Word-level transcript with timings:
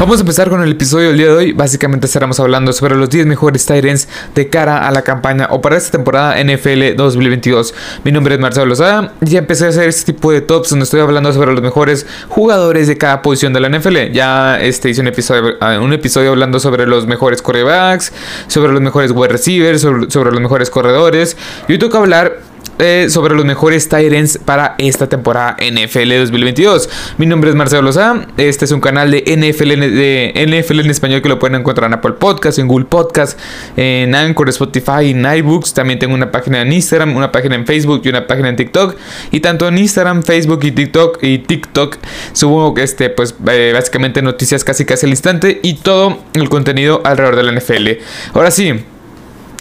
Vamos 0.00 0.16
a 0.16 0.20
empezar 0.22 0.48
con 0.48 0.62
el 0.62 0.70
episodio 0.70 1.08
del 1.08 1.18
día 1.18 1.26
de 1.26 1.32
hoy. 1.32 1.52
Básicamente 1.52 2.06
estaremos 2.06 2.40
hablando 2.40 2.72
sobre 2.72 2.96
los 2.96 3.10
10 3.10 3.26
mejores 3.26 3.66
Tyrants 3.66 4.08
de 4.34 4.48
cara 4.48 4.88
a 4.88 4.90
la 4.92 5.02
campaña 5.02 5.48
o 5.50 5.60
para 5.60 5.76
esta 5.76 5.90
temporada 5.90 6.42
NFL 6.42 6.96
2022. 6.96 7.74
Mi 8.02 8.10
nombre 8.10 8.34
es 8.34 8.40
Marcelo 8.40 8.64
Lozada 8.64 9.12
y 9.20 9.28
ya 9.28 9.40
empecé 9.40 9.66
a 9.66 9.68
hacer 9.68 9.90
este 9.90 10.14
tipo 10.14 10.32
de 10.32 10.40
tops 10.40 10.70
donde 10.70 10.84
estoy 10.84 11.00
hablando 11.00 11.30
sobre 11.34 11.52
los 11.52 11.60
mejores 11.60 12.06
jugadores 12.30 12.88
de 12.88 12.96
cada 12.96 13.20
posición 13.20 13.52
de 13.52 13.60
la 13.60 13.68
NFL. 13.68 14.12
Ya 14.12 14.58
este, 14.58 14.88
hice 14.88 15.02
un 15.02 15.08
episodio, 15.08 15.56
ah, 15.60 15.78
un 15.78 15.92
episodio 15.92 16.30
hablando 16.30 16.60
sobre 16.60 16.86
los 16.86 17.06
mejores 17.06 17.42
corebacks, 17.42 18.10
sobre 18.46 18.72
los 18.72 18.80
mejores 18.80 19.10
wide 19.10 19.28
receivers, 19.28 19.82
sobre, 19.82 20.10
sobre 20.10 20.30
los 20.30 20.40
mejores 20.40 20.70
corredores. 20.70 21.36
Y 21.68 21.72
hoy 21.72 21.78
toca 21.78 21.98
hablar 21.98 22.38
eh, 22.80 23.10
sobre 23.10 23.34
los 23.34 23.44
mejores 23.44 23.88
Tyrants 23.88 24.38
para 24.38 24.74
esta 24.78 25.08
temporada 25.08 25.56
NFL 25.60 26.18
2022. 26.18 26.88
Mi 27.18 27.26
nombre 27.26 27.50
es 27.50 27.56
Marcelo 27.56 27.82
Loza. 27.82 28.26
Este 28.36 28.64
es 28.64 28.72
un 28.72 28.80
canal 28.80 29.10
de 29.10 29.24
NFL, 29.26 29.68
de 29.68 30.32
NFL 30.34 30.80
en 30.80 30.90
español 30.90 31.22
que 31.22 31.28
lo 31.28 31.38
pueden 31.38 31.60
encontrar 31.60 31.88
en 31.88 31.94
Apple 31.94 32.12
Podcast, 32.12 32.58
en 32.58 32.68
Google 32.68 32.86
Podcast, 32.86 33.38
en 33.76 34.14
Anchor, 34.14 34.48
Spotify, 34.48 35.10
en 35.10 35.24
iBooks. 35.24 35.74
También 35.74 35.98
tengo 35.98 36.14
una 36.14 36.30
página 36.30 36.62
en 36.62 36.72
Instagram, 36.72 37.16
una 37.16 37.30
página 37.30 37.54
en 37.54 37.66
Facebook 37.66 38.02
y 38.04 38.08
una 38.08 38.26
página 38.26 38.48
en 38.48 38.56
TikTok. 38.56 38.96
Y 39.30 39.40
tanto 39.40 39.68
en 39.68 39.78
Instagram, 39.78 40.22
Facebook 40.22 40.60
y 40.64 40.72
TikTok 40.72 41.22
y 41.22 41.38
TikTok 41.38 41.98
subo 42.32 42.74
este, 42.78 43.10
pues 43.10 43.34
eh, 43.48 43.72
básicamente 43.74 44.22
noticias 44.22 44.64
casi 44.64 44.84
casi 44.84 45.06
al 45.06 45.10
instante 45.10 45.60
y 45.62 45.74
todo 45.74 46.18
el 46.34 46.48
contenido 46.48 47.02
alrededor 47.04 47.36
de 47.36 47.42
la 47.42 47.52
NFL. 47.52 47.88
Ahora 48.34 48.50
sí. 48.50 48.74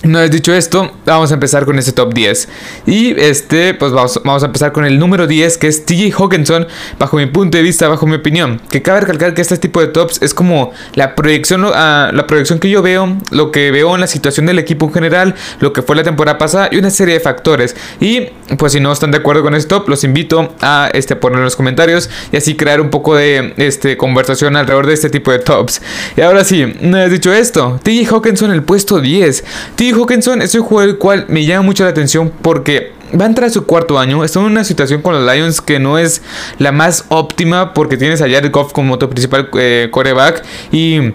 Una 0.01 0.21
vez 0.21 0.31
dicho 0.31 0.53
esto, 0.53 0.89
vamos 1.05 1.29
a 1.31 1.33
empezar 1.33 1.65
con 1.65 1.77
ese 1.77 1.91
top 1.91 2.13
10. 2.13 2.47
Y 2.85 3.19
este, 3.19 3.73
pues 3.73 3.91
vamos, 3.91 4.43
a 4.43 4.45
empezar 4.45 4.71
con 4.71 4.85
el 4.85 4.97
número 4.97 5.27
10, 5.27 5.57
que 5.57 5.67
es 5.67 5.85
TJ 5.85 6.13
Hawkinson, 6.17 6.67
bajo 6.97 7.17
mi 7.17 7.25
punto 7.25 7.57
de 7.57 7.63
vista, 7.63 7.89
bajo 7.89 8.07
mi 8.07 8.15
opinión. 8.15 8.61
Que 8.69 8.81
cabe 8.81 9.01
recalcar 9.01 9.33
que 9.33 9.41
este 9.41 9.57
tipo 9.57 9.81
de 9.81 9.87
tops 9.87 10.21
es 10.21 10.33
como 10.33 10.71
la 10.93 11.15
proyección, 11.15 11.65
uh, 11.65 11.71
la 12.13 12.25
proyección 12.27 12.59
que 12.59 12.69
yo 12.69 12.81
veo, 12.81 13.17
lo 13.31 13.51
que 13.51 13.71
veo 13.71 13.93
en 13.93 13.99
la 13.99 14.07
situación 14.07 14.45
del 14.45 14.57
equipo 14.57 14.85
en 14.85 14.93
general, 14.93 15.35
lo 15.59 15.73
que 15.73 15.81
fue 15.81 15.97
la 15.97 16.03
temporada 16.03 16.37
pasada 16.37 16.69
y 16.71 16.77
una 16.77 16.91
serie 16.91 17.15
de 17.15 17.19
factores. 17.19 17.75
Y 17.99 18.27
pues 18.57 18.71
si 18.71 18.79
no 18.79 18.93
están 18.93 19.11
de 19.11 19.17
acuerdo 19.17 19.43
con 19.43 19.53
este 19.53 19.67
top, 19.67 19.89
los 19.89 20.05
invito 20.05 20.55
a 20.61 20.89
este, 20.93 21.17
poner 21.17 21.39
en 21.39 21.43
los 21.43 21.57
comentarios 21.57 22.09
y 22.31 22.37
así 22.37 22.55
crear 22.55 22.79
un 22.79 22.89
poco 22.89 23.15
de 23.15 23.53
este, 23.57 23.97
conversación 23.97 24.55
alrededor 24.55 24.87
de 24.87 24.93
este 24.93 25.09
tipo 25.09 25.29
de 25.29 25.39
tops. 25.39 25.81
Y 26.15 26.21
ahora 26.21 26.45
sí, 26.45 26.63
una 26.81 26.99
vez 26.99 27.11
dicho 27.11 27.33
esto, 27.33 27.81
TJ 27.83 28.13
Hawkinson 28.13 28.51
el 28.51 28.63
puesto 28.63 29.01
10. 29.01 29.43
Hawkinson 29.93 30.41
es 30.41 30.55
un 30.55 30.63
jugador 30.63 30.89
el 30.89 30.97
cual 30.97 31.25
me 31.27 31.45
llama 31.45 31.63
mucho 31.63 31.83
la 31.83 31.89
atención 31.89 32.31
porque 32.41 32.93
va 33.19 33.25
a 33.25 33.27
entrar 33.27 33.49
a 33.49 33.51
su 33.51 33.65
cuarto 33.65 33.99
año. 33.99 34.23
Está 34.23 34.39
en 34.39 34.45
una 34.45 34.63
situación 34.63 35.01
con 35.01 35.13
los 35.13 35.33
Lions 35.33 35.61
que 35.61 35.79
no 35.79 35.97
es 35.97 36.21
la 36.57 36.71
más 36.71 37.05
óptima 37.09 37.73
porque 37.73 37.97
tienes 37.97 38.21
a 38.21 38.29
Jared 38.29 38.51
Goff 38.51 38.73
como 38.73 38.97
tu 38.97 39.09
principal 39.09 39.49
eh, 39.57 39.89
coreback 39.91 40.43
y 40.71 41.13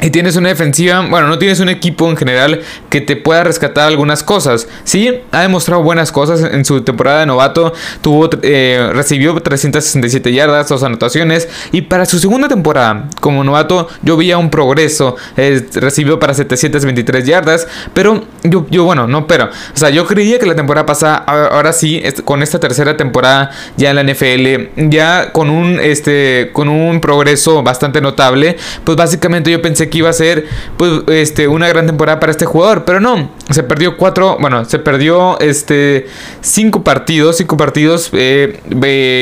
y 0.00 0.10
tienes 0.10 0.36
una 0.36 0.48
defensiva, 0.48 1.06
bueno, 1.08 1.28
no 1.28 1.38
tienes 1.38 1.60
un 1.60 1.68
equipo 1.68 2.08
en 2.08 2.16
general 2.16 2.60
que 2.88 3.00
te 3.00 3.14
pueda 3.14 3.44
rescatar 3.44 3.86
algunas 3.86 4.22
cosas. 4.22 4.66
Sí, 4.84 5.20
ha 5.30 5.42
demostrado 5.42 5.82
buenas 5.82 6.10
cosas 6.10 6.40
en 6.40 6.64
su 6.64 6.82
temporada 6.82 7.20
de 7.20 7.26
novato. 7.26 7.72
Tuvo, 8.00 8.28
eh, 8.42 8.90
recibió 8.92 9.34
367 9.40 10.32
yardas, 10.32 10.68
dos 10.68 10.82
anotaciones. 10.82 11.48
Y 11.70 11.82
para 11.82 12.06
su 12.06 12.18
segunda 12.18 12.48
temporada 12.48 13.08
como 13.20 13.44
novato, 13.44 13.88
yo 14.02 14.16
veía 14.16 14.38
un 14.38 14.50
progreso. 14.50 15.16
recibió 15.36 16.18
para 16.18 16.34
723 16.34 17.24
yardas. 17.24 17.68
Pero 17.94 18.24
yo, 18.42 18.66
yo, 18.70 18.84
bueno, 18.84 19.06
no, 19.06 19.26
pero. 19.26 19.44
O 19.44 19.76
sea, 19.76 19.90
yo 19.90 20.06
creía 20.06 20.38
que 20.38 20.46
la 20.46 20.56
temporada 20.56 20.86
pasada, 20.86 21.16
ahora 21.16 21.72
sí, 21.72 22.02
con 22.24 22.42
esta 22.42 22.58
tercera 22.58 22.96
temporada 22.96 23.50
ya 23.76 23.90
en 23.90 23.96
la 23.96 24.02
NFL, 24.02 24.88
ya 24.90 25.32
con 25.32 25.48
un, 25.48 25.78
este, 25.78 26.50
con 26.52 26.68
un 26.68 27.00
progreso 27.00 27.62
bastante 27.62 28.00
notable, 28.00 28.56
pues 28.84 28.96
básicamente 28.96 29.50
yo 29.50 29.62
pensé 29.62 29.81
que 29.88 29.98
iba 29.98 30.10
a 30.10 30.12
ser 30.12 30.46
pues, 30.76 31.02
este, 31.08 31.48
una 31.48 31.68
gran 31.68 31.86
temporada 31.86 32.20
para 32.20 32.32
este 32.32 32.44
jugador, 32.44 32.84
pero 32.84 33.00
no, 33.00 33.30
se 33.50 33.62
perdió 33.62 33.96
cuatro, 33.96 34.36
bueno, 34.40 34.64
se 34.64 34.78
perdió 34.78 35.38
este, 35.40 36.06
cinco 36.40 36.84
partidos, 36.84 37.36
cinco 37.36 37.56
partidos, 37.56 38.10
eh, 38.12 38.60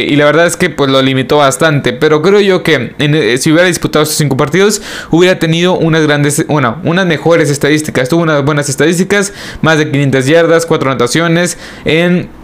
y 0.08 0.16
la 0.16 0.24
verdad 0.24 0.46
es 0.46 0.56
que 0.56 0.70
pues 0.70 0.90
lo 0.90 1.02
limitó 1.02 1.38
bastante, 1.38 1.92
pero 1.92 2.22
creo 2.22 2.40
yo 2.40 2.62
que 2.62 2.94
eh, 2.98 3.38
si 3.38 3.52
hubiera 3.52 3.66
disputado 3.66 4.02
esos 4.04 4.16
cinco 4.16 4.36
partidos, 4.36 4.82
hubiera 5.10 5.38
tenido 5.38 5.76
unas 5.76 6.02
grandes, 6.02 6.46
bueno, 6.46 6.80
unas 6.84 7.06
mejores 7.06 7.50
estadísticas, 7.50 8.08
tuvo 8.08 8.22
unas 8.22 8.44
buenas 8.44 8.68
estadísticas, 8.68 9.32
más 9.62 9.78
de 9.78 9.90
500 9.90 10.26
yardas, 10.26 10.66
cuatro 10.66 10.90
anotaciones 10.90 11.58
en 11.84 12.39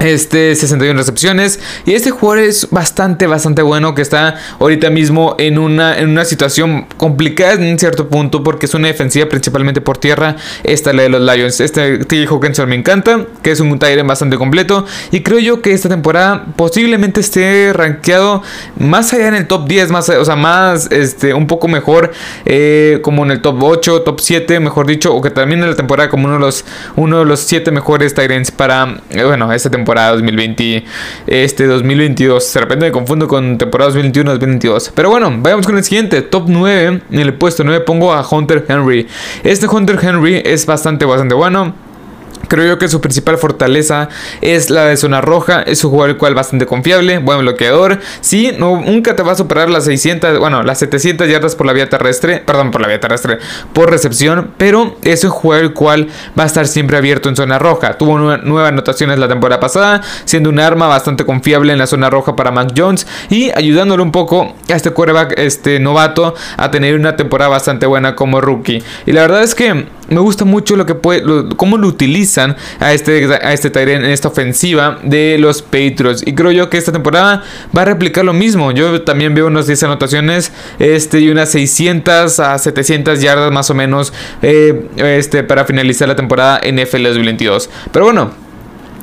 este 0.00 0.54
61 0.54 0.98
recepciones. 0.98 1.60
Y 1.86 1.92
este 1.92 2.10
jugador 2.10 2.44
es 2.44 2.68
bastante 2.70 3.26
bastante 3.26 3.62
bueno 3.62 3.94
que 3.94 4.02
está 4.02 4.36
ahorita 4.60 4.90
mismo 4.90 5.36
en 5.38 5.58
una, 5.58 5.98
en 5.98 6.08
una 6.08 6.24
situación 6.24 6.86
complicada 6.96 7.54
en 7.54 7.78
cierto 7.78 8.08
punto 8.08 8.42
porque 8.42 8.66
es 8.66 8.74
una 8.74 8.88
defensiva 8.88 9.28
principalmente 9.28 9.80
por 9.80 9.98
tierra 9.98 10.36
esta 10.62 10.92
la 10.92 11.02
de 11.02 11.08
los 11.08 11.20
Lions. 11.20 11.60
Este 11.60 11.98
T. 11.98 12.26
Hawkinson 12.26 12.68
me 12.68 12.76
encanta 12.76 13.26
que 13.42 13.50
es 13.50 13.60
un 13.60 13.78
Tyrant 13.78 14.08
bastante 14.08 14.36
completo 14.36 14.86
y 15.10 15.22
creo 15.22 15.38
yo 15.38 15.62
que 15.62 15.72
esta 15.72 15.88
temporada 15.88 16.46
posiblemente 16.56 17.20
esté 17.20 17.72
rankeado 17.72 18.42
más 18.78 19.12
allá 19.12 19.28
en 19.28 19.34
el 19.34 19.46
top 19.46 19.66
10 19.66 19.90
más 19.90 20.08
o 20.08 20.24
sea 20.24 20.36
más 20.36 20.90
este 20.90 21.34
un 21.34 21.46
poco 21.46 21.68
mejor 21.68 22.12
eh, 22.44 23.00
como 23.02 23.24
en 23.24 23.30
el 23.30 23.40
top 23.40 23.62
8 23.62 24.02
top 24.02 24.20
7 24.20 24.60
mejor 24.60 24.86
dicho 24.86 25.14
o 25.14 25.20
que 25.20 25.32
en 25.34 25.60
la 25.60 25.76
temporada 25.76 26.08
como 26.08 26.24
uno 26.24 26.34
de 26.34 26.40
los 26.40 26.64
uno 26.96 27.18
de 27.18 27.24
los 27.24 27.40
7 27.40 27.70
mejores 27.70 28.14
Tyrants 28.14 28.50
para 28.50 29.02
eh, 29.10 29.24
bueno 29.24 29.52
esta 29.52 29.70
temporada 29.70 29.83
temporada 29.84 30.12
2020, 30.12 30.84
este 31.26 31.66
2022. 31.66 32.54
De 32.54 32.60
repente 32.60 32.86
me 32.86 32.92
confundo 32.92 33.28
con 33.28 33.58
temporada 33.58 33.92
2021-2022. 33.92 34.92
Pero 34.94 35.10
bueno, 35.10 35.30
vayamos 35.38 35.66
con 35.66 35.76
el 35.76 35.84
siguiente. 35.84 36.22
Top 36.22 36.44
9. 36.48 37.02
En 37.10 37.20
el 37.20 37.34
puesto 37.34 37.64
9 37.64 37.84
pongo 37.84 38.12
a 38.14 38.26
Hunter 38.26 38.64
Henry. 38.66 39.06
Este 39.42 39.66
Hunter 39.66 39.98
Henry 40.02 40.40
es 40.44 40.64
bastante, 40.64 41.04
bastante 41.04 41.34
bueno. 41.34 41.83
Creo 42.48 42.66
yo 42.66 42.78
que 42.78 42.88
su 42.88 43.00
principal 43.00 43.38
fortaleza 43.38 44.08
es 44.40 44.70
la 44.70 44.86
de 44.86 44.96
zona 44.96 45.20
roja. 45.20 45.62
Es 45.62 45.84
un 45.84 45.90
jugador 45.90 46.10
el 46.10 46.16
cual 46.16 46.34
bastante 46.34 46.66
confiable, 46.66 47.18
buen 47.18 47.40
bloqueador. 47.40 48.00
Sí, 48.20 48.52
no, 48.58 48.80
nunca 48.80 49.16
te 49.16 49.22
va 49.22 49.32
a 49.32 49.36
superar 49.36 49.70
las 49.70 49.84
600, 49.84 50.38
bueno, 50.38 50.62
las 50.62 50.78
700 50.78 51.28
yardas 51.28 51.56
por 51.56 51.66
la 51.66 51.72
vía 51.72 51.88
terrestre. 51.88 52.42
Perdón, 52.44 52.70
por 52.70 52.80
la 52.80 52.88
vía 52.88 53.00
terrestre, 53.00 53.38
por 53.72 53.90
recepción. 53.90 54.50
Pero 54.56 54.96
es 55.02 55.24
un 55.24 55.30
jugador 55.30 55.64
el 55.64 55.72
cual 55.72 56.08
va 56.38 56.44
a 56.44 56.46
estar 56.46 56.66
siempre 56.66 56.96
abierto 56.96 57.28
en 57.28 57.36
zona 57.36 57.58
roja. 57.58 57.96
Tuvo 57.98 58.18
nuevas 58.18 58.68
anotaciones 58.68 59.18
la 59.18 59.28
temporada 59.28 59.60
pasada, 59.60 60.02
siendo 60.24 60.50
un 60.50 60.60
arma 60.60 60.86
bastante 60.86 61.24
confiable 61.24 61.72
en 61.72 61.78
la 61.78 61.86
zona 61.86 62.10
roja 62.10 62.36
para 62.36 62.50
Mac 62.50 62.72
Jones. 62.76 63.06
Y 63.30 63.50
ayudándole 63.54 64.02
un 64.02 64.12
poco 64.12 64.54
a 64.68 64.72
este 64.74 64.90
quarterback 64.90 65.34
este, 65.38 65.80
novato 65.80 66.34
a 66.56 66.70
tener 66.70 66.94
una 66.94 67.16
temporada 67.16 67.50
bastante 67.50 67.86
buena 67.86 68.14
como 68.14 68.40
rookie. 68.40 68.82
Y 69.06 69.12
la 69.12 69.22
verdad 69.22 69.42
es 69.42 69.54
que 69.54 69.86
me 70.08 70.20
gusta 70.20 70.44
mucho 70.44 70.76
lo 70.76 70.86
que 70.86 70.94
puede, 70.94 71.22
cómo 71.56 71.78
lo 71.78 71.88
a 72.38 72.92
este, 72.92 73.32
a 73.34 73.52
este 73.52 73.70
Tyrant 73.70 74.04
en 74.04 74.10
esta 74.10 74.28
ofensiva 74.28 74.98
de 75.02 75.36
los 75.38 75.62
Patriots. 75.62 76.22
Y 76.26 76.34
creo 76.34 76.52
yo 76.52 76.70
que 76.70 76.78
esta 76.78 76.92
temporada 76.92 77.42
va 77.76 77.82
a 77.82 77.84
replicar 77.84 78.24
lo 78.24 78.32
mismo. 78.32 78.72
Yo 78.72 79.02
también 79.02 79.34
veo 79.34 79.46
unas 79.46 79.66
10 79.66 79.82
anotaciones 79.84 80.52
este, 80.78 81.20
y 81.20 81.30
unas 81.30 81.50
600 81.50 82.40
a 82.40 82.58
700 82.58 83.20
yardas 83.20 83.52
más 83.52 83.70
o 83.70 83.74
menos 83.74 84.12
eh, 84.42 84.88
este, 84.96 85.42
para 85.44 85.64
finalizar 85.64 86.08
la 86.08 86.16
temporada 86.16 86.60
NFL 86.60 87.04
2022. 87.04 87.70
Pero 87.92 88.04
bueno. 88.06 88.43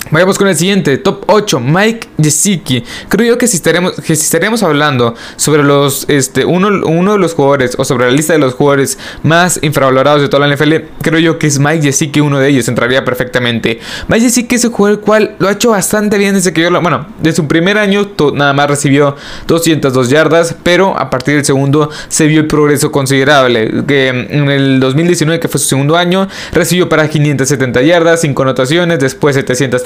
Vayamos 0.09 0.37
con 0.37 0.47
el 0.47 0.55
siguiente, 0.55 0.97
top 0.97 1.23
8, 1.27 1.59
Mike 1.59 2.09
Gesicki. 2.21 2.83
Creo 3.07 3.27
yo 3.27 3.37
que 3.37 3.47
si 3.47 3.55
estaremos, 3.55 3.93
que 3.93 4.15
si 4.15 4.23
estaremos 4.23 4.63
hablando 4.63 5.15
sobre 5.35 5.63
los, 5.63 6.05
este, 6.09 6.43
uno, 6.43 6.67
uno 6.85 7.13
de 7.13 7.17
los 7.19 7.33
jugadores 7.33 7.75
o 7.77 7.85
sobre 7.85 8.07
la 8.07 8.11
lista 8.11 8.33
de 8.33 8.39
los 8.39 8.55
jugadores 8.55 8.97
más 9.23 9.59
infravalorados 9.61 10.21
de 10.21 10.27
toda 10.27 10.45
la 10.45 10.53
NFL, 10.53 10.73
creo 11.01 11.19
yo 11.19 11.39
que 11.39 11.47
es 11.47 11.59
Mike 11.59 11.83
Gesicki 11.83 12.19
uno 12.19 12.39
de 12.39 12.49
ellos, 12.49 12.67
entraría 12.67 13.05
perfectamente. 13.05 13.79
Mike 14.07 14.25
Gesicki 14.25 14.55
es 14.55 14.65
un 14.65 14.71
jugador 14.71 14.99
el 14.99 15.03
cual 15.03 15.35
lo 15.39 15.47
ha 15.47 15.53
hecho 15.53 15.71
bastante 15.71 16.17
bien 16.17 16.33
desde 16.33 16.51
que 16.51 16.61
yo 16.61 16.71
lo, 16.71 16.81
bueno, 16.81 17.07
desde 17.21 17.37
su 17.37 17.47
primer 17.47 17.77
año 17.77 18.11
nada 18.33 18.53
más 18.53 18.69
recibió 18.69 19.15
202 19.47 20.09
yardas, 20.09 20.55
pero 20.63 20.97
a 20.97 21.09
partir 21.09 21.35
del 21.35 21.45
segundo 21.45 21.89
se 22.07 22.27
vio 22.27 22.41
el 22.41 22.47
progreso 22.47 22.91
considerable. 22.91 23.83
Que 23.87 24.09
en 24.09 24.49
el 24.49 24.79
2019, 24.79 25.39
que 25.39 25.47
fue 25.47 25.59
su 25.59 25.67
segundo 25.67 25.97
año, 25.97 26.27
recibió 26.51 26.89
para 26.89 27.07
570 27.07 27.81
yardas, 27.81 28.21
5 28.21 28.41
anotaciones, 28.41 28.99
después 28.99 29.35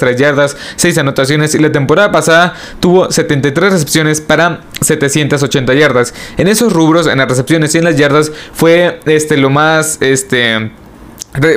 703 0.06 0.16
yardas, 0.16 0.56
6 0.76 0.98
anotaciones 0.98 1.54
y 1.54 1.58
la 1.58 1.72
temporada 1.72 2.12
pasada 2.12 2.54
tuvo 2.80 3.10
73 3.10 3.72
recepciones 3.72 4.20
para 4.20 4.60
780 4.80 5.74
yardas. 5.74 6.14
En 6.36 6.48
esos 6.48 6.72
rubros, 6.72 7.06
en 7.06 7.18
las 7.18 7.28
recepciones 7.28 7.74
y 7.74 7.78
en 7.78 7.84
las 7.84 7.96
yardas, 7.96 8.32
fue 8.52 9.00
este, 9.06 9.36
lo 9.36 9.50
más... 9.50 9.98
Este, 10.00 10.70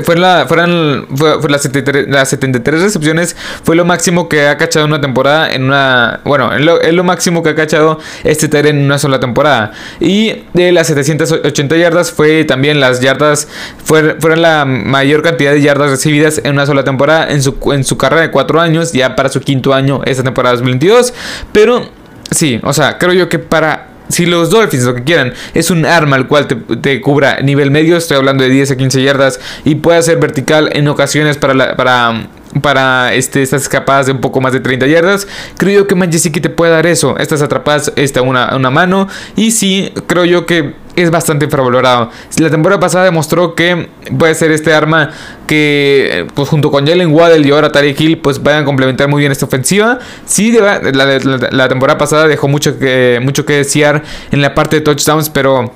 fueron 0.03 1.07
fue, 1.15 1.49
las, 1.49 1.61
73, 1.61 2.81
recepciones. 2.81 3.35
Fue 3.63 3.75
lo 3.75 3.85
máximo 3.85 4.27
que 4.27 4.47
ha 4.47 4.57
cachado 4.57 4.85
una 4.85 4.99
temporada 4.99 5.51
en 5.51 5.63
una. 5.63 6.21
Bueno, 6.25 6.53
es 6.53 6.93
lo, 6.93 7.03
máximo 7.03 7.43
que 7.43 7.49
ha 7.49 7.55
cachado 7.55 7.99
este 8.23 8.47
Tyrant 8.47 8.77
en 8.77 8.85
una 8.85 8.99
sola 8.99 9.19
temporada. 9.19 9.71
Y 9.99 10.43
de 10.53 10.71
las 10.71 10.87
780 10.87 11.77
yardas 11.77 12.11
fue 12.11 12.43
también 12.43 12.79
las 12.79 12.99
yardas. 12.99 13.47
fueron 13.83 14.41
la 14.41 14.65
mayor 14.65 15.21
cantidad 15.21 15.51
de 15.51 15.61
yardas 15.61 15.91
recibidas 15.91 16.41
en 16.43 16.53
una 16.53 16.65
sola 16.65 16.83
temporada 16.83 17.29
en 17.29 17.41
su, 17.41 17.57
en 17.71 17.83
su 17.83 17.97
carrera 17.97 18.23
de 18.23 18.31
4 18.31 18.61
años. 18.61 18.91
Ya 18.91 19.15
para 19.15 19.29
su 19.29 19.39
quinto 19.39 19.73
año, 19.73 20.01
esta 20.05 20.23
temporada 20.23 20.55
2022. 20.55 21.13
Pero 21.53 21.89
sí, 22.31 22.59
o 22.63 22.73
sea, 22.73 22.97
creo 22.97 23.13
yo 23.13 23.29
que 23.29 23.39
para 23.39 23.88
si 24.09 24.25
los 24.25 24.49
Dolphins, 24.49 24.83
lo 24.83 24.95
que 24.95 25.03
quieran, 25.03 25.33
es 25.53 25.71
un 25.71 25.85
arma 25.85 26.15
al 26.15 26.27
cual 26.27 26.47
te, 26.47 27.01
cubra 27.01 27.39
nivel 27.41 27.71
medio, 27.71 27.95
estoy 27.95 28.17
hablando 28.17 28.43
de 28.43 28.49
10 28.49 28.71
a 28.71 28.77
15 28.77 29.03
yardas, 29.03 29.39
y 29.63 29.75
puede 29.75 30.01
ser 30.01 30.17
vertical 30.17 30.69
en 30.73 30.87
ocasiones 30.87 31.37
para, 31.37 31.53
la, 31.53 31.75
para 31.75 32.27
para 32.61 33.13
este, 33.13 33.41
estas 33.41 33.63
escapadas 33.63 34.07
de 34.07 34.11
un 34.11 34.21
poco 34.21 34.41
más 34.41 34.53
de 34.53 34.59
30 34.59 34.87
yardas. 34.87 35.27
Creo 35.57 35.81
yo 35.81 35.87
que 35.87 35.95
Manchester 35.95 36.31
te 36.41 36.49
puede 36.49 36.71
dar 36.71 36.87
eso. 36.87 37.17
Estas 37.17 37.41
atrapadas, 37.41 37.93
esta 37.95 38.21
una, 38.21 38.55
una 38.55 38.69
mano. 38.69 39.07
Y 39.35 39.51
sí, 39.51 39.93
creo 40.07 40.25
yo 40.25 40.45
que 40.45 40.73
es 40.95 41.11
bastante 41.11 41.45
infravalorado. 41.45 42.09
La 42.37 42.49
temporada 42.49 42.79
pasada 42.79 43.05
demostró 43.05 43.55
que 43.55 43.89
puede 44.17 44.35
ser 44.35 44.51
este 44.51 44.73
arma 44.73 45.11
que, 45.47 46.27
pues 46.33 46.49
junto 46.49 46.71
con 46.71 46.85
Jalen 46.85 47.13
Waddell 47.13 47.45
y 47.45 47.51
ahora 47.51 47.71
Tarek 47.71 47.99
Hill, 47.99 48.17
pues 48.17 48.41
vayan 48.41 48.63
a 48.63 48.65
complementar 48.65 49.07
muy 49.07 49.21
bien 49.21 49.31
esta 49.31 49.45
ofensiva. 49.45 49.99
Sí, 50.25 50.51
la, 50.51 50.79
la, 50.81 51.69
temporada 51.69 51.97
pasada 51.97 52.27
dejó 52.27 52.47
mucho 52.47 52.77
que, 52.77 53.19
mucho 53.23 53.45
que 53.45 53.53
desear 53.53 54.03
en 54.31 54.41
la 54.41 54.53
parte 54.55 54.77
de 54.77 54.81
touchdowns, 54.81 55.29
pero 55.29 55.71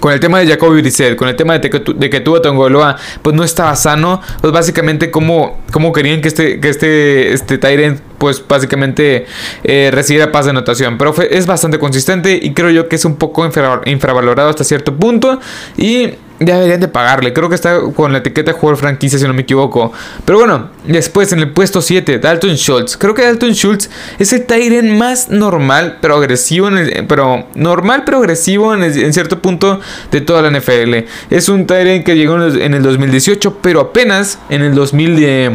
con 0.00 0.12
el 0.12 0.20
tema 0.20 0.40
de 0.40 0.46
Jacoby 0.46 0.80
Brissett, 0.80 1.16
con 1.16 1.28
el 1.28 1.36
tema 1.36 1.58
de 1.58 1.70
que, 1.70 1.82
de 1.94 2.10
que 2.10 2.20
tuvo 2.20 2.40
Tongoloa, 2.40 2.96
pues 3.22 3.36
no 3.36 3.44
estaba 3.44 3.76
sano, 3.76 4.20
pues 4.40 4.52
básicamente 4.52 5.10
como, 5.10 5.60
como 5.70 5.92
querían 5.92 6.20
que 6.20 6.28
este, 6.28 6.58
que 6.58 6.68
este, 6.68 7.32
este 7.32 7.58
Tyrant 7.58 8.00
pues 8.18 8.42
básicamente 8.46 9.26
eh, 9.64 9.90
recibiera 9.92 10.32
paz 10.32 10.46
de 10.46 10.50
anotación. 10.50 10.98
Pero 10.98 11.14
es 11.22 11.46
bastante 11.46 11.78
consistente 11.78 12.38
y 12.40 12.52
creo 12.52 12.70
yo 12.70 12.88
que 12.88 12.96
es 12.96 13.04
un 13.04 13.16
poco 13.16 13.48
infravalorado 13.86 14.50
hasta 14.50 14.64
cierto 14.64 14.94
punto 14.96 15.40
y 15.76 16.10
deberían 16.40 16.80
de 16.80 16.88
pagarle. 16.88 17.32
Creo 17.32 17.48
que 17.48 17.54
está 17.54 17.80
con 17.94 18.12
la 18.12 18.18
etiqueta 18.18 18.52
de 18.52 18.58
jugador 18.58 18.78
franquicia, 18.78 19.18
si 19.18 19.26
no 19.26 19.34
me 19.34 19.42
equivoco. 19.42 19.92
Pero 20.24 20.38
bueno, 20.38 20.70
después 20.86 21.32
en 21.32 21.40
el 21.40 21.50
puesto 21.50 21.82
7, 21.82 22.18
Dalton 22.18 22.56
Schultz. 22.56 22.96
Creo 22.96 23.14
que 23.14 23.22
Dalton 23.22 23.52
Schultz 23.52 23.90
es 24.18 24.32
el 24.32 24.46
Tyrant 24.46 24.90
más 24.92 25.28
normal, 25.28 25.98
pero 26.00 26.16
agresivo. 26.16 26.68
En 26.68 27.06
pero 27.06 27.46
normal, 27.54 28.02
pero 28.04 28.18
agresivo 28.18 28.74
en, 28.74 29.12
cierto 29.12 29.40
punto 29.40 29.80
de 30.10 30.20
toda 30.20 30.42
la 30.42 30.58
NFL. 30.58 31.06
Es 31.30 31.48
un 31.48 31.66
Tyrant 31.66 32.04
que 32.04 32.16
llegó 32.16 32.42
en 32.42 32.74
el, 32.74 32.82
2018, 32.82 33.58
pero 33.60 33.80
apenas 33.80 34.38
en 34.48 34.62
el 34.62 34.74
2010 34.74 35.52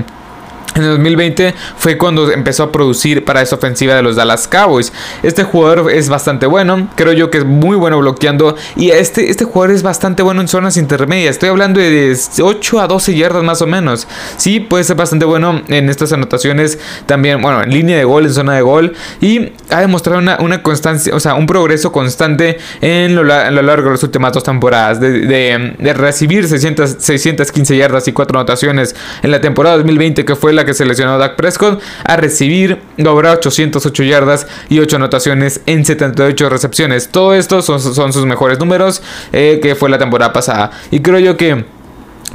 en 0.75 0.83
el 0.83 0.89
2020 0.89 1.55
fue 1.77 1.97
cuando 1.97 2.29
empezó 2.31 2.63
a 2.63 2.71
producir 2.71 3.23
para 3.23 3.41
esa 3.41 3.55
ofensiva 3.55 3.95
de 3.95 4.01
los 4.01 4.17
Dallas 4.17 4.47
Cowboys. 4.47 4.91
Este 5.23 5.43
jugador 5.43 5.89
es 5.89 6.09
bastante 6.09 6.45
bueno, 6.45 6.89
creo 6.95 7.13
yo 7.13 7.31
que 7.31 7.39
es 7.39 7.45
muy 7.45 7.77
bueno 7.77 7.97
bloqueando 7.99 8.55
y 8.75 8.91
este, 8.91 9.29
este 9.29 9.45
jugador 9.45 9.73
es 9.73 9.83
bastante 9.83 10.21
bueno 10.21 10.41
en 10.41 10.47
zonas 10.47 10.75
intermedias. 10.75 11.31
Estoy 11.31 11.49
hablando 11.49 11.79
de 11.79 12.15
8 12.41 12.81
a 12.81 12.87
12 12.87 13.15
yardas 13.15 13.43
más 13.43 13.61
o 13.61 13.67
menos. 13.67 14.07
Sí, 14.37 14.59
puede 14.59 14.83
ser 14.83 14.97
bastante 14.97 15.25
bueno 15.25 15.61
en 15.69 15.89
estas 15.89 16.11
anotaciones 16.11 16.77
también, 17.05 17.41
bueno, 17.41 17.63
en 17.63 17.69
línea 17.69 17.97
de 17.97 18.03
gol, 18.03 18.25
en 18.25 18.33
zona 18.33 18.55
de 18.55 18.61
gol 18.61 18.93
y 19.21 19.53
ha 19.69 19.79
demostrado 19.79 20.19
una, 20.19 20.61
constancia, 20.61 21.15
o 21.15 21.19
sea, 21.21 21.35
un 21.35 21.47
progreso 21.47 21.91
constante 21.93 22.57
en 22.81 23.15
lo, 23.15 23.23
largo 23.23 23.85
de 23.85 23.91
las 23.91 24.03
últimas 24.03 24.33
dos 24.33 24.43
temporadas. 24.43 24.99
De, 24.99 25.93
recibir 25.95 26.47
600, 26.47 26.97
615 26.99 27.77
yardas 27.77 28.07
y 28.09 28.11
4 28.11 28.37
anotaciones 28.37 28.95
en 29.23 29.31
la 29.31 29.39
temporada 29.39 29.77
2020 29.77 30.25
que 30.25 30.35
fue 30.35 30.51
la 30.51 30.64
que 30.65 30.73
seleccionó 30.73 31.17
Dak 31.17 31.35
Prescott 31.35 31.81
a 32.03 32.15
recibir, 32.15 32.79
lograr 32.97 33.37
808 33.37 34.03
yardas 34.03 34.47
y 34.69 34.79
8 34.79 34.95
anotaciones 34.97 35.61
en 35.65 35.85
78 35.85 36.49
recepciones. 36.49 37.09
Todo 37.09 37.33
esto 37.33 37.61
son, 37.61 37.79
sus 37.81 38.25
mejores 38.25 38.59
números 38.59 39.01
eh, 39.31 39.59
que 39.61 39.75
fue 39.75 39.89
la 39.89 39.97
temporada 39.97 40.33
pasada. 40.33 40.71
Y 40.91 41.01
creo 41.01 41.19
yo 41.19 41.37
que 41.37 41.65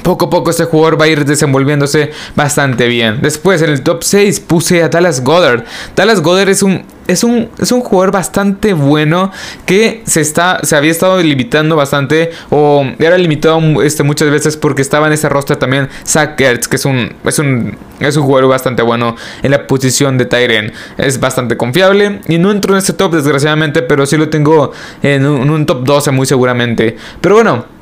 poco 0.03 0.27
a 0.27 0.31
poco 0.31 0.51
este 0.51 0.65
jugador 0.65 1.01
va 1.01 1.07
a 1.07 1.09
ir 1.09 1.25
desenvolviéndose 1.25 2.11
bastante 2.37 2.87
bien. 2.87 3.21
Después 3.23 3.63
en 3.63 3.71
el 3.71 3.83
top 3.83 4.03
6 4.03 4.41
puse 4.41 4.83
a 4.83 4.89
Dallas 4.89 5.23
Goddard. 5.23 5.65
Dallas 5.97 6.21
Goddard 6.21 6.49
es 6.49 6.63
un, 6.63 6.85
es 7.07 7.25
un, 7.25 7.49
es 7.59 7.73
un 7.73 7.81
jugador 7.81 8.13
bastante 8.13 8.73
bueno 8.73 9.33
que 9.67 10.03
se, 10.07 10.21
está, 10.21 10.61
se 10.63 10.77
había 10.77 10.91
estado 10.91 11.21
limitando 11.21 11.77
bastante 11.77 12.31
o 12.51 12.87
era 12.99 13.19
limitado 13.19 13.61
este, 13.83 14.03
muchas 14.03 14.31
veces 14.31 14.57
porque 14.57 14.83
estaba 14.83 15.07
en 15.09 15.13
ese 15.13 15.29
roster 15.29 15.57
también 15.57 15.89
Zach 16.07 16.39
Gertz, 16.39 16.69
que 16.69 16.77
es 16.77 16.85
un, 16.85 17.13
es 17.25 17.39
un, 17.39 17.77
es 17.99 18.17
un 18.17 18.23
jugador 18.25 18.49
bastante 18.49 18.83
bueno 18.83 19.17
en 19.43 19.51
la 19.51 19.67
posición 19.67 20.19
de 20.19 20.27
Tyren. 20.27 20.73
Es 20.99 21.19
bastante 21.19 21.57
confiable 21.57 22.21
y 22.29 22.39
no 22.39 22.51
entro 22.51 22.75
en 22.75 22.79
este 22.79 22.93
top 22.93 23.15
desgraciadamente, 23.15 23.83
pero 23.83 24.07
sí 24.07 24.17
lo 24.17 24.29
tengo 24.29 24.73
en 25.03 25.27
un, 25.27 25.43
en 25.43 25.51
un 25.51 25.67
top 25.67 25.85
12 25.85 26.11
muy 26.13 26.27
seguramente. 26.27 26.97
Pero 27.21 27.35
bueno. 27.37 27.80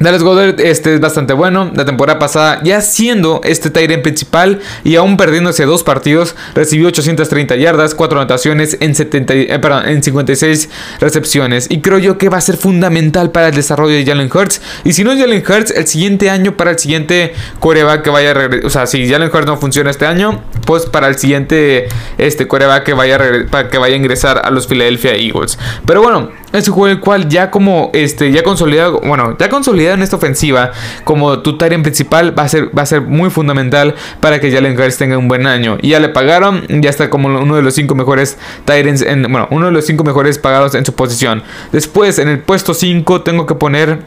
Dallas 0.00 0.22
Goddard 0.22 0.58
este 0.60 0.94
es 0.94 1.00
bastante 1.00 1.34
bueno. 1.34 1.70
La 1.74 1.84
temporada 1.84 2.18
pasada, 2.18 2.60
ya 2.64 2.80
siendo 2.80 3.42
este 3.44 3.68
Tyrant 3.68 4.02
principal 4.02 4.60
y 4.82 4.96
aún 4.96 5.18
perdiéndose 5.18 5.66
dos 5.66 5.82
partidos, 5.82 6.34
recibió 6.54 6.88
830 6.88 7.56
yardas, 7.56 7.94
4 7.94 8.18
anotaciones 8.18 8.78
en, 8.80 8.94
70, 8.94 9.34
eh, 9.34 9.60
en 9.86 10.02
56 10.02 10.70
recepciones. 11.00 11.66
Y 11.68 11.82
creo 11.82 11.98
yo 11.98 12.16
que 12.16 12.30
va 12.30 12.38
a 12.38 12.40
ser 12.40 12.56
fundamental 12.56 13.30
para 13.30 13.48
el 13.48 13.54
desarrollo 13.54 13.94
de 13.94 14.06
Jalen 14.06 14.30
Hurts. 14.32 14.62
Y 14.84 14.94
si 14.94 15.04
no 15.04 15.12
es 15.12 15.20
Jalen 15.20 15.44
Hurts, 15.46 15.70
el 15.72 15.86
siguiente 15.86 16.30
año 16.30 16.56
para 16.56 16.70
el 16.70 16.78
siguiente 16.78 17.34
coreback 17.58 18.02
que 18.02 18.08
vaya 18.08 18.30
a 18.30 18.34
regresar. 18.34 18.66
O 18.66 18.70
sea, 18.70 18.86
si 18.86 19.06
Jalen 19.06 19.28
Hurts 19.28 19.46
no 19.46 19.58
funciona 19.58 19.90
este 19.90 20.06
año, 20.06 20.42
pues 20.64 20.86
para 20.86 21.08
el 21.08 21.18
siguiente 21.18 21.88
este 22.16 22.48
coreback 22.48 22.84
que 22.84 22.94
vaya 22.94 23.16
a, 23.52 23.68
que 23.68 23.76
vaya 23.76 23.94
a 23.94 23.98
ingresar 23.98 24.40
a 24.42 24.50
los 24.50 24.66
Philadelphia 24.66 25.14
Eagles. 25.14 25.58
Pero 25.84 26.00
bueno, 26.00 26.30
es 26.52 26.68
un 26.68 26.74
juego 26.74 26.88
el 26.88 27.00
cual 27.00 27.28
ya 27.28 27.50
como 27.50 27.90
este 27.92 28.32
ya 28.32 28.42
consolidado, 28.42 29.00
bueno, 29.04 29.36
ya 29.38 29.48
consolidado 29.48 29.94
en 29.94 30.02
esta 30.02 30.16
ofensiva 30.16 30.72
como 31.04 31.40
tu 31.40 31.56
Tyrant 31.56 31.82
principal 31.82 32.36
va 32.38 32.44
a 32.44 32.48
ser 32.48 32.76
va 32.76 32.82
a 32.82 32.86
ser 32.86 33.02
muy 33.02 33.30
fundamental 33.30 33.94
para 34.20 34.40
que 34.40 34.50
Jalen 34.50 34.78
Hurts 34.78 34.98
tenga 34.98 35.18
un 35.18 35.28
buen 35.28 35.46
año. 35.46 35.78
Y 35.80 35.90
ya 35.90 36.00
le 36.00 36.08
pagaron, 36.08 36.66
ya 36.68 36.90
está 36.90 37.10
como 37.10 37.28
uno 37.28 37.56
de 37.56 37.62
los 37.62 37.74
cinco 37.74 37.94
mejores 37.94 38.38
Tyrants 38.64 39.02
en 39.02 39.22
bueno, 39.22 39.48
uno 39.50 39.66
de 39.66 39.72
los 39.72 39.86
cinco 39.86 40.04
mejores 40.04 40.38
pagados 40.38 40.74
en 40.74 40.84
su 40.84 40.94
posición. 40.94 41.42
Después 41.72 42.18
en 42.18 42.28
el 42.28 42.40
puesto 42.40 42.74
5 42.74 43.22
tengo 43.22 43.46
que 43.46 43.54
poner 43.54 44.00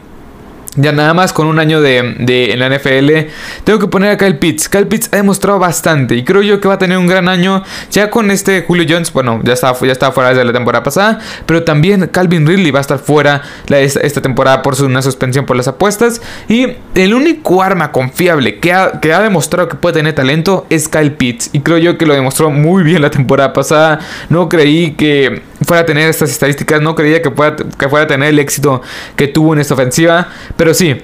ya 0.76 0.92
nada 0.92 1.14
más 1.14 1.32
con 1.32 1.46
un 1.46 1.58
año 1.58 1.80
de, 1.80 2.16
de, 2.18 2.52
en 2.52 2.58
la 2.58 2.68
NFL, 2.68 3.30
tengo 3.64 3.78
que 3.78 3.86
poner 3.86 4.10
a 4.10 4.16
Kyle 4.16 4.38
Pitts. 4.38 4.68
Kyle 4.68 4.86
Pitts 4.86 5.08
ha 5.12 5.16
demostrado 5.16 5.58
bastante 5.58 6.16
y 6.16 6.24
creo 6.24 6.42
yo 6.42 6.60
que 6.60 6.68
va 6.68 6.74
a 6.74 6.78
tener 6.78 6.98
un 6.98 7.06
gran 7.06 7.28
año 7.28 7.62
ya 7.90 8.10
con 8.10 8.30
este 8.30 8.62
Julio 8.62 8.84
Jones. 8.88 9.12
Bueno, 9.12 9.40
ya 9.44 9.52
estaba, 9.52 9.78
ya 9.80 9.92
estaba 9.92 10.12
fuera 10.12 10.30
desde 10.30 10.44
la 10.44 10.52
temporada 10.52 10.82
pasada, 10.82 11.20
pero 11.46 11.62
también 11.62 12.08
Calvin 12.08 12.46
Ridley 12.46 12.70
va 12.70 12.80
a 12.80 12.82
estar 12.82 12.98
fuera 12.98 13.42
esta, 13.68 14.20
temporada 14.20 14.62
por 14.62 14.76
su, 14.76 14.86
una 14.86 15.02
suspensión 15.02 15.46
por 15.46 15.56
las 15.56 15.68
apuestas. 15.68 16.20
Y 16.48 16.68
el 16.94 17.14
único 17.14 17.62
arma 17.62 17.92
confiable 17.92 18.58
que 18.58 18.72
ha, 18.72 19.00
que 19.00 19.12
ha 19.12 19.20
demostrado 19.20 19.68
que 19.68 19.76
puede 19.76 19.94
tener 19.94 20.14
talento 20.14 20.66
es 20.70 20.88
Kyle 20.88 21.12
Pitts. 21.12 21.50
Y 21.52 21.60
creo 21.60 21.78
yo 21.78 21.98
que 21.98 22.06
lo 22.06 22.14
demostró 22.14 22.50
muy 22.50 22.82
bien 22.82 23.02
la 23.02 23.10
temporada 23.10 23.52
pasada. 23.52 24.00
No 24.28 24.48
creí 24.48 24.92
que 24.92 25.42
fuera 25.64 25.82
a 25.82 25.86
tener 25.86 26.08
estas 26.08 26.30
estadísticas, 26.30 26.80
no 26.80 26.94
creía 26.94 27.22
que, 27.22 27.30
que 27.78 27.88
fuera 27.88 28.04
a 28.04 28.08
tener 28.08 28.28
el 28.28 28.38
éxito 28.38 28.82
que 29.16 29.28
tuvo 29.28 29.54
en 29.54 29.60
esta 29.60 29.74
ofensiva, 29.74 30.28
pero 30.56 30.74
sí, 30.74 31.00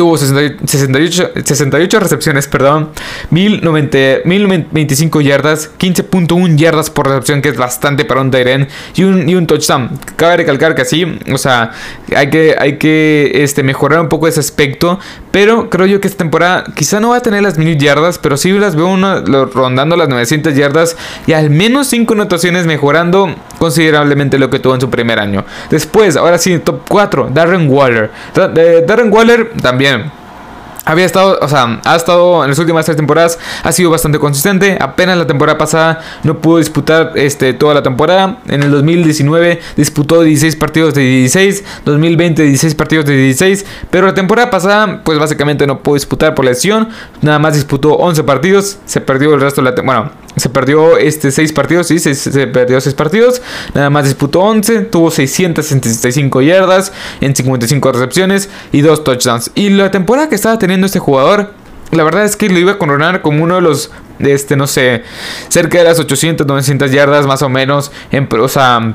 tuvo 0.00 0.16
68, 0.16 1.32
68 1.44 2.00
recepciones, 2.00 2.48
perdón, 2.48 2.90
1025 3.30 5.20
yardas, 5.20 5.70
15.1 5.78 6.56
yardas 6.56 6.88
por 6.90 7.06
recepción, 7.08 7.42
que 7.42 7.50
es 7.50 7.56
bastante 7.56 8.04
para 8.04 8.22
un 8.22 8.30
Tyren, 8.30 8.68
y 8.94 9.02
un, 9.02 9.28
y 9.28 9.34
un 9.34 9.46
touchdown. 9.46 9.90
Cabe 10.16 10.38
recalcar 10.38 10.74
que 10.74 10.82
así, 10.82 11.18
o 11.32 11.38
sea, 11.38 11.72
hay 12.16 12.30
que, 12.30 12.56
hay 12.58 12.78
que 12.78 13.30
este, 13.34 13.62
mejorar 13.62 14.00
un 14.00 14.08
poco 14.08 14.26
ese 14.26 14.40
aspecto, 14.40 14.98
pero 15.30 15.70
creo 15.70 15.86
yo 15.86 16.00
que 16.00 16.08
esta 16.08 16.18
temporada 16.18 16.64
quizá 16.74 17.00
no 17.00 17.10
va 17.10 17.16
a 17.16 17.20
tener 17.20 17.42
las 17.42 17.58
mil 17.58 17.76
yardas, 17.78 18.18
pero 18.18 18.36
sí 18.36 18.52
las 18.52 18.76
veo 18.76 18.96
rondando 19.52 19.96
las 19.96 20.08
900 20.08 20.54
yardas 20.54 20.96
y 21.26 21.32
al 21.32 21.50
menos 21.50 21.86
5 21.88 22.14
anotaciones 22.14 22.66
mejorando 22.66 23.34
considerablemente 23.58 24.38
lo 24.38 24.50
que 24.50 24.58
tuvo 24.58 24.74
en 24.74 24.80
su 24.80 24.90
primer 24.90 25.18
año. 25.18 25.44
Después, 25.70 26.16
ahora 26.16 26.38
sí, 26.38 26.58
top 26.58 26.80
4, 26.88 27.30
Darren 27.32 27.70
Waller. 27.70 28.10
Darren 28.34 29.12
Waller 29.12 29.52
también 29.62 30.19
había 30.84 31.04
estado, 31.04 31.38
o 31.40 31.48
sea, 31.48 31.80
ha 31.84 31.96
estado 31.96 32.42
en 32.44 32.50
las 32.50 32.58
últimas 32.58 32.84
tres 32.84 32.96
temporadas, 32.96 33.38
ha 33.62 33.72
sido 33.72 33.90
bastante 33.90 34.18
consistente. 34.18 34.78
Apenas 34.80 35.18
la 35.18 35.26
temporada 35.26 35.58
pasada 35.58 36.00
no 36.22 36.38
pudo 36.38 36.58
disputar 36.58 37.12
este, 37.14 37.52
toda 37.52 37.74
la 37.74 37.82
temporada. 37.82 38.38
En 38.48 38.62
el 38.62 38.70
2019 38.70 39.60
disputó 39.76 40.22
16 40.22 40.56
partidos 40.56 40.94
de 40.94 41.02
16, 41.02 41.64
2020 41.84 42.42
16 42.42 42.74
partidos 42.74 43.04
de 43.06 43.16
16. 43.16 43.66
Pero 43.90 44.06
la 44.06 44.14
temporada 44.14 44.50
pasada, 44.50 45.00
pues 45.04 45.18
básicamente 45.18 45.66
no 45.66 45.80
pudo 45.80 45.94
disputar 45.94 46.34
por 46.34 46.44
lesión. 46.44 46.88
Nada 47.22 47.38
más 47.38 47.54
disputó 47.54 47.94
11 47.94 48.24
partidos, 48.24 48.78
se 48.86 49.00
perdió 49.00 49.34
el 49.34 49.40
resto 49.40 49.60
de 49.60 49.70
la 49.70 49.74
temporada. 49.74 49.90
Bueno, 49.90 50.29
se 50.36 50.48
perdió 50.48 50.96
este 50.96 51.30
6 51.30 51.52
partidos, 51.52 51.88
sí, 51.88 51.98
se, 51.98 52.46
perdió 52.46 52.80
6 52.80 52.94
partidos. 52.94 53.42
Nada 53.74 53.90
más 53.90 54.04
disputó 54.04 54.40
11, 54.40 54.82
tuvo 54.82 55.10
665 55.10 56.42
yardas 56.42 56.92
en 57.20 57.34
55 57.34 57.92
recepciones 57.92 58.48
y 58.72 58.80
2 58.80 59.04
touchdowns. 59.04 59.50
Y 59.54 59.70
la 59.70 59.90
temporada 59.90 60.28
que 60.28 60.34
estaba 60.34 60.58
teniendo 60.58 60.86
este 60.86 60.98
jugador, 60.98 61.52
la 61.90 62.04
verdad 62.04 62.24
es 62.24 62.36
que 62.36 62.48
lo 62.48 62.58
iba 62.58 62.72
a 62.72 62.78
coronar 62.78 63.22
como 63.22 63.42
uno 63.42 63.56
de 63.56 63.60
los, 63.62 63.90
este, 64.20 64.56
no 64.56 64.66
sé, 64.66 65.02
cerca 65.48 65.78
de 65.78 65.84
las 65.84 65.98
800, 65.98 66.46
900 66.46 66.90
yardas 66.92 67.26
más 67.26 67.42
o 67.42 67.48
menos. 67.48 67.90
En, 68.12 68.28
o 68.32 68.48
sea, 68.48 68.94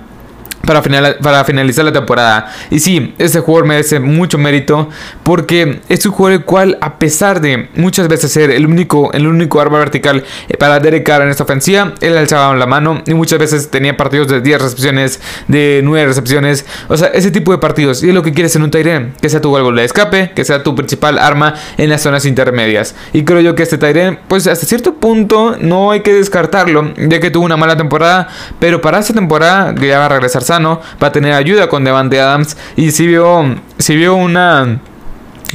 para, 0.66 0.82
para 1.22 1.44
finalizar 1.46 1.86
la 1.86 1.92
temporada. 1.92 2.52
Y 2.70 2.80
sí, 2.80 3.14
este 3.18 3.40
jugador 3.40 3.68
merece 3.68 4.00
mucho 4.00 4.38
mérito 4.38 4.90
porque 5.24 5.82
es 5.90 6.06
un 6.06 6.12
jugador 6.12 6.40
el 6.40 6.46
cual, 6.46 6.78
a 6.82 7.00
pesar 7.00 7.42
de 7.42 7.70
muchas 7.76 8.08
veces 8.08 8.32
ser 8.32 8.52
el 8.52 8.66
único, 8.66 9.12
el 9.14 9.28
único 9.28 9.62
arma 9.62 9.80
vertical 9.80 10.24
eh, 10.50 10.58
para 10.58 10.80
Derek 10.80 11.06
Carr 11.06 11.24
en 11.24 11.30
esta 11.30 11.44
ofensiva, 11.44 11.94
él 12.02 12.18
alzaba 12.18 12.56
la 12.56 12.66
mano 12.66 13.02
y 13.06 13.14
muchas 13.14 13.40
veces 13.40 13.70
tenía 13.70 13.96
partidos 13.98 14.28
de 14.28 14.42
10 14.42 14.62
recepciones, 14.62 15.20
de 15.48 15.82
9 15.84 16.08
recepciones, 16.08 16.66
o 16.88 16.98
sea, 16.98 17.08
ese 17.10 17.32
tipo 17.32 17.52
de 17.52 17.58
partidos. 17.58 18.04
Y 18.04 18.10
es 18.10 18.16
lo 18.16 18.24
que 18.24 18.34
quieres 18.34 18.56
en 18.56 18.64
un 18.64 18.72
Tyren, 18.72 19.14
que 19.22 19.30
sea 19.30 19.42
tu 19.42 19.50
gol 19.50 19.76
de 19.76 19.86
escape, 19.86 20.32
que 20.36 20.44
sea 20.44 20.64
tu 20.64 20.76
principal 20.76 21.18
arma 21.18 21.54
en 21.78 21.90
las 21.90 22.02
zonas 22.02 22.26
intermedias. 22.26 22.96
Y 23.14 23.24
creo 23.24 23.42
yo 23.42 23.56
que 23.56 23.64
este 23.64 23.78
Tyren, 23.78 24.20
pues 24.28 24.48
hasta 24.48 24.66
cierto 24.66 24.96
punto 24.96 25.56
no 25.60 25.92
hay 25.92 26.02
que 26.02 26.14
descartarlo, 26.14 26.94
ya 26.98 27.20
que 27.20 27.32
tuvo 27.32 27.46
una 27.46 27.58
mala 27.58 27.78
temporada, 27.78 28.28
pero 28.60 28.82
para 28.82 29.00
esta 29.00 29.14
temporada 29.14 29.74
que 29.76 29.88
ya 29.88 30.00
va 30.00 30.06
a 30.06 30.10
regresar 30.10 30.44
va 30.60 31.08
a 31.08 31.12
tener 31.12 31.34
ayuda 31.34 31.68
con 31.68 31.84
Devante 31.84 32.20
Adams. 32.20 32.58
Y 32.76 32.92
si 32.92 33.08
vio, 33.08 33.56
si 33.78 33.96
vio 33.96 34.16
una 34.16 34.80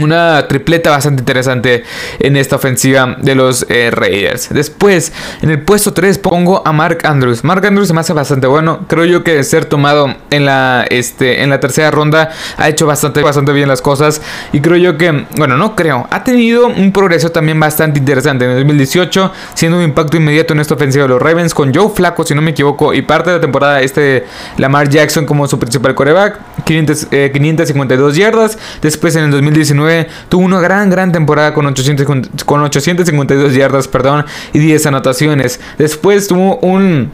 una 0.02 0.46
tripleta 0.48 0.90
bastante 0.90 1.20
interesante 1.20 1.84
en 2.18 2.36
esta 2.36 2.56
ofensiva 2.56 3.16
de 3.20 3.34
los 3.34 3.66
eh, 3.68 3.90
Raiders. 3.90 4.48
Después, 4.50 5.12
en 5.42 5.50
el 5.50 5.62
puesto 5.62 5.92
3 5.92 6.18
pongo 6.18 6.62
a 6.66 6.72
Mark 6.72 7.00
Andrews. 7.04 7.44
Mark 7.44 7.64
Andrews 7.66 7.88
se 7.88 7.94
me 7.94 8.00
hace 8.00 8.12
bastante 8.12 8.46
bueno. 8.46 8.86
Creo 8.88 9.04
yo 9.04 9.24
que 9.24 9.42
ser 9.44 9.64
tomado 9.64 10.14
en 10.30 10.44
la, 10.44 10.86
este, 10.88 11.42
en 11.42 11.50
la 11.50 11.60
tercera 11.60 11.90
ronda 11.90 12.30
ha 12.56 12.68
hecho 12.68 12.86
bastante, 12.86 13.22
bastante 13.22 13.52
bien 13.52 13.68
las 13.68 13.82
cosas. 13.82 14.20
Y 14.52 14.60
creo 14.60 14.76
yo 14.76 14.98
que, 14.98 15.26
bueno, 15.36 15.56
no 15.56 15.76
creo. 15.76 16.06
Ha 16.10 16.24
tenido 16.24 16.66
un 16.66 16.92
progreso 16.92 17.30
también 17.30 17.58
bastante 17.60 17.98
interesante 17.98 18.44
en 18.44 18.52
el 18.52 18.56
2018, 18.58 19.32
siendo 19.54 19.78
un 19.78 19.84
impacto 19.84 20.16
inmediato 20.16 20.54
en 20.54 20.60
esta 20.60 20.74
ofensiva 20.74 21.04
de 21.04 21.08
los 21.08 21.22
Ravens 21.22 21.54
con 21.54 21.74
Joe 21.74 21.90
Flaco, 21.94 22.24
si 22.24 22.34
no 22.34 22.42
me 22.42 22.50
equivoco, 22.52 22.94
y 22.94 23.02
parte 23.02 23.30
de 23.30 23.36
la 23.36 23.40
temporada 23.40 23.80
este 23.80 24.26
Lamar 24.56 24.88
Jackson 24.88 25.26
como 25.26 25.46
su 25.46 25.58
principal 25.58 25.94
coreback. 25.94 26.38
552 26.64 28.14
eh, 28.16 28.20
yardas. 28.20 28.58
Después 28.80 29.16
en 29.16 29.24
el 29.24 29.30
2019 29.30 29.89
tuvo 30.28 30.44
una 30.44 30.60
gran, 30.60 30.90
gran 30.90 31.12
temporada 31.12 31.54
con, 31.54 31.66
800, 31.66 32.06
con 32.44 32.62
852 32.62 33.54
yardas, 33.54 33.88
perdón, 33.88 34.24
y 34.52 34.58
10 34.58 34.86
anotaciones. 34.86 35.60
Después 35.78 36.28
tuvo 36.28 36.58
un 36.58 37.10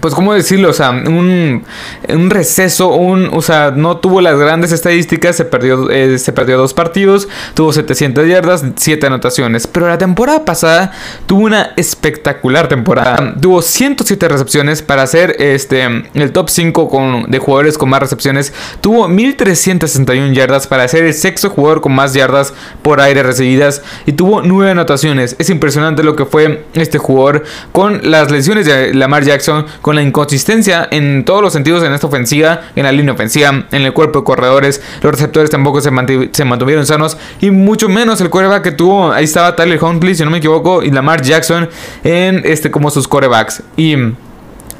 pues 0.00 0.14
cómo 0.14 0.34
decirlo, 0.34 0.70
o 0.70 0.72
sea, 0.72 0.90
un, 0.90 1.64
un, 2.08 2.30
receso, 2.30 2.88
un, 2.88 3.30
o 3.32 3.42
sea, 3.42 3.70
no 3.70 3.98
tuvo 3.98 4.20
las 4.20 4.38
grandes 4.38 4.72
estadísticas, 4.72 5.36
se 5.36 5.44
perdió, 5.44 5.90
eh, 5.90 6.18
se 6.18 6.32
perdió 6.32 6.56
dos 6.56 6.74
partidos, 6.74 7.28
tuvo 7.54 7.72
700 7.72 8.26
yardas, 8.26 8.64
7 8.76 9.06
anotaciones, 9.06 9.66
pero 9.66 9.88
la 9.88 9.98
temporada 9.98 10.44
pasada 10.44 10.92
tuvo 11.26 11.44
una 11.44 11.72
espectacular 11.76 12.68
temporada, 12.68 13.34
tuvo 13.40 13.62
107 13.62 14.28
recepciones 14.28 14.82
para 14.82 15.06
ser 15.06 15.36
este, 15.38 15.84
el 16.14 16.32
top 16.32 16.48
5 16.48 16.88
con, 16.88 17.30
de 17.30 17.38
jugadores 17.38 17.76
con 17.76 17.90
más 17.90 18.00
recepciones, 18.00 18.52
tuvo 18.80 19.08
1361 19.08 20.32
yardas 20.32 20.66
para 20.66 20.88
ser 20.88 21.04
el 21.04 21.14
sexto 21.14 21.50
jugador 21.50 21.80
con 21.80 21.92
más 21.92 22.14
yardas 22.14 22.54
por 22.82 23.00
aire 23.00 23.22
recibidas 23.22 23.82
y 24.06 24.12
tuvo 24.12 24.42
9 24.42 24.70
anotaciones, 24.72 25.36
es 25.38 25.50
impresionante 25.50 26.02
lo 26.02 26.16
que 26.16 26.24
fue 26.24 26.64
este 26.74 26.98
jugador 26.98 27.44
con 27.72 28.10
las 28.10 28.30
lesiones 28.30 28.66
de 28.66 28.94
Lamar 28.94 29.24
Jackson, 29.24 29.66
la 29.94 30.02
inconsistencia 30.02 30.88
en 30.90 31.24
todos 31.24 31.42
los 31.42 31.52
sentidos 31.52 31.82
en 31.84 31.92
esta 31.92 32.06
ofensiva, 32.06 32.62
en 32.76 32.84
la 32.84 32.92
línea 32.92 33.14
ofensiva, 33.14 33.64
en 33.70 33.82
el 33.82 33.92
cuerpo 33.92 34.20
de 34.20 34.24
corredores, 34.24 34.82
los 35.02 35.12
receptores 35.12 35.50
tampoco 35.50 35.80
se, 35.80 35.90
mantuvieron 35.90 36.86
sanos 36.86 37.16
y 37.40 37.50
mucho 37.50 37.88
menos 37.88 38.20
el 38.20 38.30
coreback 38.30 38.62
que 38.62 38.72
tuvo, 38.72 39.12
ahí 39.12 39.24
estaba 39.24 39.56
Tyler 39.56 39.82
Huntley, 39.82 40.14
si 40.14 40.24
no 40.24 40.30
me 40.30 40.38
equivoco, 40.38 40.82
y 40.82 40.90
Lamar 40.90 41.22
Jackson 41.22 41.68
en 42.04 42.42
este 42.44 42.70
como 42.70 42.90
sus 42.90 43.08
corebacks. 43.08 43.62
Y 43.76 43.96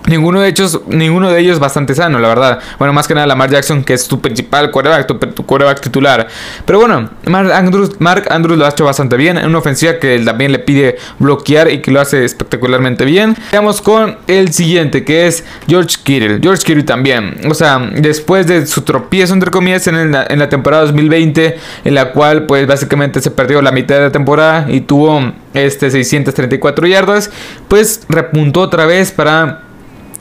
Ninguno 0.06 0.40
de, 0.40 0.48
ellos, 0.48 0.80
ninguno 0.88 1.30
de 1.30 1.40
ellos 1.40 1.58
bastante 1.58 1.94
sano, 1.94 2.18
la 2.18 2.28
verdad. 2.28 2.58
Bueno, 2.78 2.92
más 2.92 3.06
que 3.06 3.14
nada 3.14 3.26
Lamar 3.26 3.50
Jackson, 3.50 3.84
que 3.84 3.92
es 3.92 4.08
tu 4.08 4.20
principal 4.20 4.70
quarterback, 4.70 5.06
tu, 5.06 5.44
quarterback 5.44 5.80
titular. 5.80 6.26
Pero 6.64 6.80
bueno, 6.80 7.10
Mark 7.26 7.52
Andrews, 7.52 8.00
Mark 8.00 8.24
Andrews 8.30 8.58
lo 8.58 8.64
ha 8.64 8.70
hecho 8.70 8.84
bastante 8.84 9.16
bien. 9.16 9.36
En 9.36 9.46
una 9.46 9.58
ofensiva 9.58 9.98
que 9.98 10.18
también 10.20 10.52
le 10.52 10.58
pide 10.58 10.96
bloquear 11.18 11.70
y 11.70 11.80
que 11.80 11.90
lo 11.90 12.00
hace 12.00 12.24
espectacularmente 12.24 13.04
bien. 13.04 13.36
Veamos 13.52 13.80
con 13.82 14.16
el 14.26 14.52
siguiente, 14.52 15.04
que 15.04 15.26
es 15.26 15.44
George 15.68 15.98
Kittle. 16.02 16.40
George 16.42 16.64
Kittle 16.64 16.84
también. 16.84 17.36
O 17.48 17.54
sea, 17.54 17.78
después 17.94 18.46
de 18.46 18.66
su 18.66 18.82
tropiezo, 18.82 19.34
entre 19.34 19.50
comillas, 19.50 19.86
en, 19.86 19.96
en 19.96 20.38
la 20.38 20.48
temporada 20.48 20.84
2020, 20.84 21.58
en 21.84 21.94
la 21.94 22.12
cual, 22.12 22.46
pues 22.46 22.66
básicamente 22.66 23.20
se 23.20 23.30
perdió 23.30 23.60
la 23.60 23.70
mitad 23.70 23.96
de 23.96 24.02
la 24.02 24.12
temporada 24.12 24.66
y 24.68 24.80
tuvo 24.80 25.32
este 25.54 25.90
634 25.90 26.86
yardas, 26.86 27.30
pues 27.68 28.02
repuntó 28.08 28.60
otra 28.62 28.86
vez 28.86 29.12
para 29.12 29.69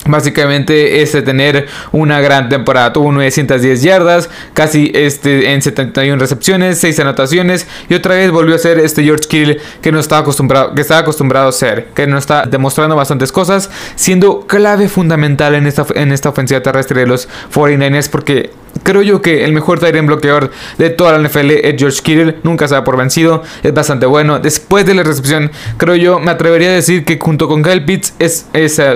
Básicamente 0.10 1.02
es 1.02 1.14
de 1.14 1.22
tener 1.22 1.68
una 1.92 2.20
gran 2.20 2.50
temporada. 2.50 2.94
Tuvo 2.94 3.12
910 3.12 3.82
yardas, 3.82 4.30
casi 4.54 4.92
este, 4.94 5.54
en 5.54 5.62
71 5.62 6.20
recepciones, 6.20 6.80
6 6.80 7.00
anotaciones. 7.00 7.68
Y 7.90 7.94
otra 7.94 8.16
vez 8.16 8.32
volvió 8.32 8.56
a 8.56 8.60
ser 8.60 8.80
este 8.80 9.04
George 9.04 9.28
Kittle 9.28 9.60
que 9.82 9.92
no 9.92 10.00
estaba 10.00 10.22
acostumbrado, 10.22 10.74
que 10.74 10.82
estaba 10.82 11.02
acostumbrado 11.02 11.50
a 11.50 11.52
ser. 11.52 11.88
Que 11.94 12.08
no 12.08 12.18
está 12.18 12.46
demostrando 12.46 12.96
bastantes 12.96 13.32
cosas. 13.32 13.70
Siendo 13.96 14.42
clave 14.48 14.90
fundamental 14.90 15.56
en 15.56 15.68
esta, 15.68 15.86
en 15.96 16.12
esta 16.12 16.30
ofensiva 16.30 16.62
terrestre 16.62 17.02
de 17.02 17.08
los 17.08 17.28
49ers. 17.54 18.10
Porque 18.10 18.52
Creo 18.84 19.02
yo 19.02 19.22
que 19.22 19.44
el 19.44 19.52
mejor 19.52 19.80
Tyrant 19.80 20.08
bloqueador 20.08 20.52
de 20.78 20.90
toda 20.90 21.18
la 21.18 21.28
NFL 21.28 21.52
es 21.52 21.76
George 21.78 22.02
Kittle. 22.02 22.38
Nunca 22.44 22.68
se 22.68 22.76
da 22.76 22.84
por 22.84 22.98
vencido. 22.98 23.44
Es 23.64 23.74
bastante 23.74 24.06
bueno. 24.06 24.40
Después 24.40 24.86
de 24.86 24.94
la 24.94 25.04
recepción, 25.04 25.52
creo 25.78 25.96
yo, 25.96 26.20
me 26.20 26.32
atrevería 26.32 26.70
a 26.70 26.74
decir 26.74 27.04
que 27.06 27.20
junto 27.20 27.48
con 27.48 27.62
Kyle 27.62 27.84
Pitts 27.86 28.14
es, 28.20 28.48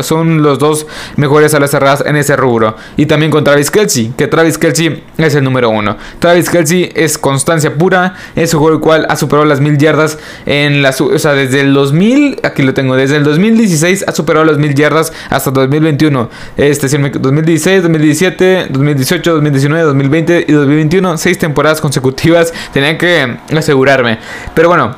son 0.02 0.42
los 0.42 0.60
dos 0.60 0.88
mejores 1.18 1.54
alas 1.54 1.72
cerradas 1.72 2.04
en 2.06 2.16
ese 2.16 2.36
rubro. 2.36 2.76
Y 2.98 3.06
también 3.06 3.32
con 3.32 3.44
Travis 3.44 3.72
Kelsey, 3.72 4.14
que 4.18 4.28
Travis 4.28 4.58
Kelsey 4.58 5.04
es 5.18 5.36
el 5.36 5.44
número 5.44 5.70
uno. 5.70 5.98
Travis 6.20 6.50
Kelsey 6.50 6.92
es 6.96 7.18
constancia 7.18 7.74
pura. 7.76 8.16
Es 8.36 8.54
un 8.54 8.62
juego 8.62 8.76
el 8.76 8.82
cual 8.82 9.06
ha 9.10 9.16
superado 9.16 9.46
las 9.46 9.60
mil 9.60 9.78
yardas 9.78 10.18
en 10.46 10.82
la... 10.82 10.90
O 10.90 11.20
sea, 11.20 11.34
desde 11.34 11.62
el 11.62 11.74
2000, 11.74 12.40
aquí 12.44 12.64
lo 12.64 12.74
tengo, 12.74 12.96
desde 12.96 13.18
el 13.18 13.24
2016 13.24 14.06
ha 14.08 14.12
superado 14.12 14.46
las 14.46 14.58
mil 14.58 14.74
yardas 14.74 15.12
hasta 15.30 15.52
2021. 15.52 16.30
Este, 16.58 16.88
2016, 16.88 17.84
2017, 17.84 18.68
2018, 18.70 19.32
2019. 19.34 19.63
2020 19.70 20.46
y 20.48 20.52
2021, 20.52 21.18
seis 21.18 21.38
temporadas 21.38 21.82
consecutivas, 21.82 22.54
tenía 22.72 22.98
que 22.98 23.38
asegurarme. 23.56 24.20
Pero 24.54 24.70
bueno, 24.70 24.96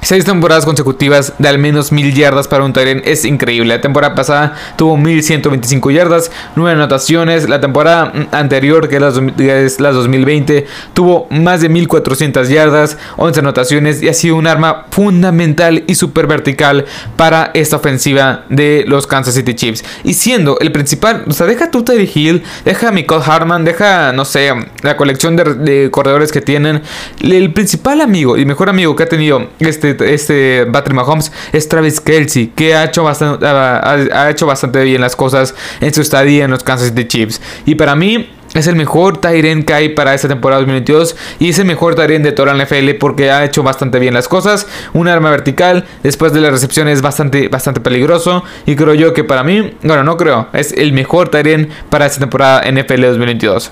Seis 0.00 0.24
temporadas 0.24 0.64
consecutivas 0.64 1.34
de 1.38 1.48
al 1.48 1.58
menos 1.58 1.90
mil 1.90 2.14
yardas 2.14 2.46
para 2.46 2.62
un 2.62 2.72
Tyrant 2.72 3.04
es 3.04 3.24
increíble. 3.24 3.74
La 3.74 3.80
temporada 3.80 4.14
pasada 4.14 4.54
tuvo 4.76 4.96
1125 4.96 5.90
yardas, 5.90 6.30
9 6.54 6.72
anotaciones. 6.72 7.48
La 7.48 7.60
temporada 7.60 8.12
anterior, 8.30 8.88
que 8.88 8.96
es 8.96 9.80
la, 9.80 9.90
2020, 9.90 10.66
tuvo 10.94 11.26
más 11.30 11.60
de 11.62 11.68
1400 11.68 12.48
yardas, 12.48 12.96
11 13.16 13.40
anotaciones 13.40 14.02
y 14.02 14.08
ha 14.08 14.14
sido 14.14 14.36
un 14.36 14.46
arma 14.46 14.86
fundamental 14.90 15.82
y 15.88 15.96
súper 15.96 16.28
vertical 16.28 16.86
para 17.16 17.50
esta 17.54 17.76
ofensiva 17.76 18.44
de 18.48 18.84
los 18.86 19.06
Kansas 19.06 19.34
City 19.34 19.54
Chiefs. 19.54 19.84
Y 20.04 20.14
siendo 20.14 20.58
el 20.60 20.70
principal, 20.70 21.24
o 21.26 21.32
sea, 21.32 21.46
deja 21.46 21.72
tu 21.72 21.84
Hill, 21.88 22.44
deja 22.64 22.88
a 22.88 22.92
Michael 22.92 23.22
Hartman, 23.26 23.64
deja, 23.64 24.12
no 24.12 24.24
sé, 24.24 24.52
la 24.82 24.96
colección 24.96 25.36
de 25.36 25.88
corredores 25.90 26.30
que 26.30 26.40
tienen. 26.40 26.82
El 27.20 27.52
principal 27.52 28.00
amigo 28.00 28.36
y 28.36 28.44
mejor 28.44 28.68
amigo 28.68 28.94
que 28.94 29.02
ha 29.02 29.08
tenido 29.08 29.48
este 29.58 29.87
este, 29.90 30.14
este 30.14 30.66
Patrick 30.66 30.94
Mahomes 30.94 31.32
es 31.52 31.68
Travis 31.68 32.00
Kelsey, 32.00 32.48
que 32.48 32.74
ha 32.74 32.84
hecho, 32.84 33.04
bastante, 33.04 33.46
ha, 33.46 34.30
hecho 34.30 34.46
bastante 34.46 34.82
bien 34.84 35.00
las 35.00 35.16
cosas 35.16 35.54
en 35.80 35.92
su 35.92 36.00
estadía 36.00 36.44
en 36.44 36.50
los 36.50 36.62
Kansas 36.62 36.88
City 36.88 37.06
Chiefs. 37.06 37.40
Y 37.66 37.74
para 37.74 37.94
mí, 37.94 38.30
es 38.54 38.66
el 38.66 38.76
mejor 38.76 39.18
Tyren 39.18 39.62
que 39.62 39.74
hay 39.74 39.88
para 39.90 40.14
esta 40.14 40.26
temporada 40.26 40.60
2022 40.60 41.16
y 41.38 41.50
es 41.50 41.58
el 41.58 41.66
mejor 41.66 41.94
Tyren 41.94 42.22
de 42.22 42.32
toda 42.32 42.54
la 42.54 42.64
NFL 42.64 42.92
porque 42.98 43.30
ha 43.30 43.44
hecho 43.44 43.62
bastante 43.62 43.98
bien 43.98 44.14
las 44.14 44.26
cosas. 44.26 44.66
Un 44.94 45.06
arma 45.06 45.30
vertical 45.30 45.84
después 46.02 46.32
de 46.32 46.40
la 46.40 46.50
recepción 46.50 46.88
es 46.88 47.02
bastante, 47.02 47.48
bastante 47.48 47.80
peligroso 47.80 48.44
y 48.64 48.74
creo 48.74 48.94
yo 48.94 49.12
que 49.12 49.22
para 49.22 49.44
mí, 49.44 49.74
bueno, 49.82 50.02
no 50.02 50.16
creo, 50.16 50.48
es 50.54 50.72
el 50.72 50.92
mejor 50.92 51.28
Tyren 51.28 51.68
para 51.90 52.06
esta 52.06 52.20
temporada 52.20 52.62
NFL 52.70 53.02
2022. 53.02 53.70